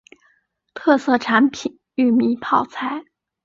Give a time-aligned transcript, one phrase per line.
[0.73, 3.03] 特色产品裕民泡菜。